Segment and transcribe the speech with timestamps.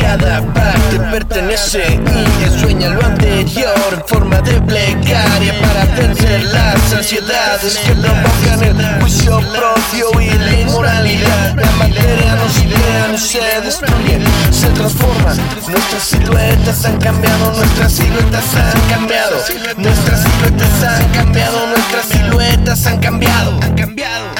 [0.00, 2.00] Cada parte pertenece
[2.44, 9.00] y sueña lo anterior en forma de plegaria para vencer las ansiedades que provocan el
[9.00, 11.54] juicio propio y la inmoralidad.
[11.56, 15.34] La materia nos idea, no se destruye, se transforma.
[15.68, 19.36] Nuestras siluetas han cambiado, nuestras siluetas han cambiado,
[19.76, 23.60] nuestras siluetas han cambiado, nuestras siluetas han cambiado.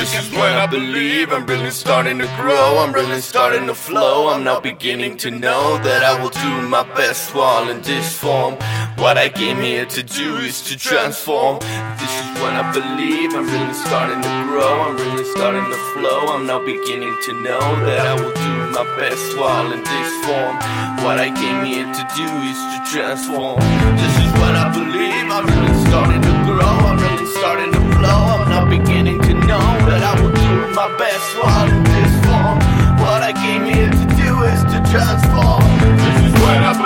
[0.02, 2.78] This is when I believe I'm really starting to grow.
[2.78, 4.30] I'm really starting to flow.
[4.30, 8.54] I'm now beginning to know that I will do my best while in this form.
[8.98, 11.60] What I came here to do is to transform.
[12.02, 14.74] This is when I believe I'm really starting to grow.
[14.90, 16.34] I'm really starting to flow.
[16.34, 20.58] I'm now beginning to know that I will do my best while in this form.
[21.06, 23.60] What I came here to do is to transform.
[23.94, 26.74] This is when I believe I'm really starting to grow.
[26.90, 28.20] I'm really starting to flow.
[28.34, 29.11] I'm now beginning
[30.98, 32.58] best while in this form.
[33.00, 35.62] What I came here to do is to transform.
[35.96, 36.81] This is when I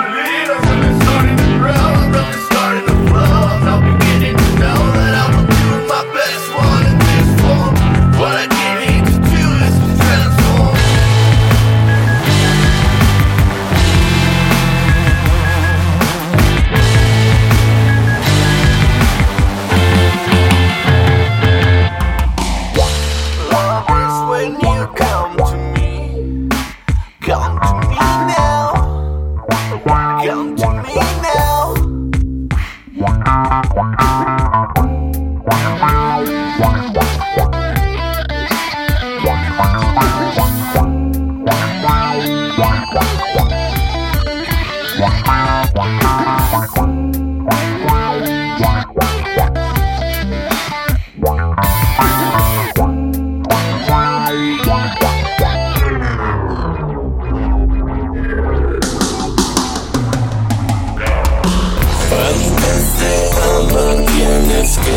[64.59, 64.96] Antes de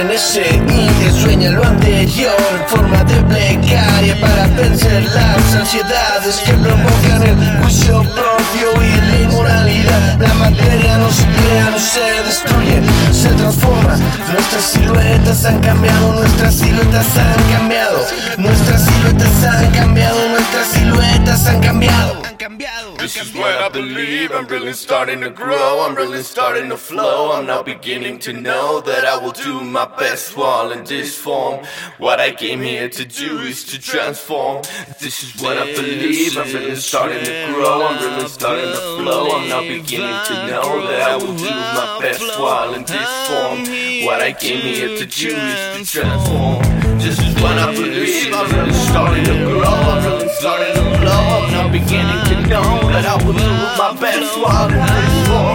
[0.00, 2.36] pertenece y que sueña lo anterior
[2.68, 10.18] forma de plegaria para vencer las ansiedades que provocan el juicio propio y la inmoralidad.
[10.18, 13.98] La materia no se crea, no se destruye, se transforma.
[14.32, 18.06] Nuestras siluetas han cambiado, nuestras siluetas han cambiado,
[18.38, 22.22] nuestras siluetas han cambiado, nuestras siluetas han cambiado.
[22.26, 22.90] Han cambiado.
[23.00, 25.80] When I believe I'm really starting to grow.
[25.80, 27.32] I'm really starting to flow.
[27.32, 31.64] I'm now beginning to know that I will do my best while in this form.
[31.96, 34.62] What I came here to do is to transform.
[35.00, 37.86] This is what I believe I'm really starting to grow.
[37.86, 39.30] I'm really starting to flow.
[39.36, 43.60] I'm now beginning to know that I will do my best while in this form.
[44.04, 46.60] What I came here to do is to transform.
[46.98, 49.62] This is what I believe I'm really starting to grow.
[49.64, 53.50] I'm really starting to love, now beginning to know that I will do
[53.80, 55.49] my best while in this war.